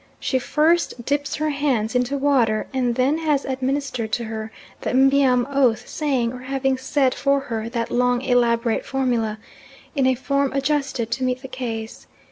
[0.19, 5.45] She first dips her hands into water, and then has administered to her the M'biam
[5.47, 9.37] oath saying or having said for her that long elaborate formula,
[9.95, 12.07] in a form adjusted to meet the case.